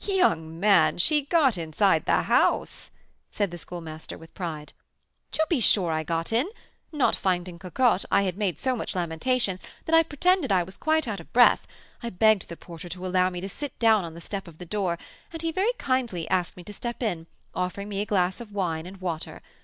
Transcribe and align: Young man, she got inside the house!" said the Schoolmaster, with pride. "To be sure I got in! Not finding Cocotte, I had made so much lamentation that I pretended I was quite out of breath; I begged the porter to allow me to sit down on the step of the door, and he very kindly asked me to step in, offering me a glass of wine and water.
Young 0.03 0.59
man, 0.59 0.97
she 0.97 1.21
got 1.25 1.59
inside 1.59 2.05
the 2.07 2.23
house!" 2.23 2.89
said 3.29 3.51
the 3.51 3.57
Schoolmaster, 3.59 4.17
with 4.17 4.33
pride. 4.33 4.73
"To 5.33 5.45
be 5.47 5.59
sure 5.59 5.91
I 5.91 6.01
got 6.01 6.33
in! 6.33 6.49
Not 6.91 7.15
finding 7.15 7.59
Cocotte, 7.59 8.05
I 8.11 8.23
had 8.23 8.35
made 8.35 8.57
so 8.57 8.75
much 8.75 8.95
lamentation 8.95 9.59
that 9.85 9.93
I 9.93 10.01
pretended 10.01 10.51
I 10.51 10.63
was 10.63 10.75
quite 10.75 11.07
out 11.07 11.19
of 11.19 11.31
breath; 11.33 11.67
I 12.01 12.09
begged 12.09 12.47
the 12.49 12.57
porter 12.57 12.89
to 12.89 13.05
allow 13.05 13.29
me 13.29 13.41
to 13.41 13.47
sit 13.49 13.77
down 13.77 14.03
on 14.03 14.15
the 14.15 14.21
step 14.21 14.47
of 14.47 14.57
the 14.57 14.65
door, 14.65 14.97
and 15.31 15.43
he 15.43 15.51
very 15.51 15.73
kindly 15.77 16.27
asked 16.31 16.57
me 16.57 16.63
to 16.63 16.73
step 16.73 17.03
in, 17.03 17.27
offering 17.53 17.87
me 17.87 18.01
a 18.01 18.05
glass 18.07 18.41
of 18.41 18.51
wine 18.51 18.87
and 18.87 18.97
water. 19.01 19.39